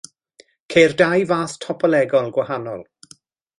Ceir 0.75 0.95
dau 1.01 1.27
fath 1.33 1.55
topolegol 1.67 2.33
gwahanol. 2.39 2.85